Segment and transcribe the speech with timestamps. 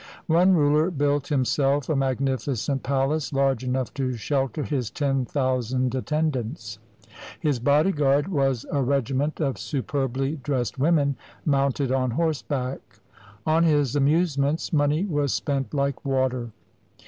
[0.25, 6.79] One ruler built himself a magnificent palace, large enough to shelter his ten thousand attendants.
[7.39, 12.81] His bodyguard was a regiment of superbly dressed women mounted on horseback.
[13.45, 16.49] On his amusements money was spent like water.